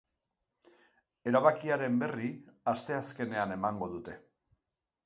Erabakiaren 1.31 2.01
berri 2.05 2.33
asteazkenean 2.73 3.57
emango 3.59 3.93
dute. 3.97 4.19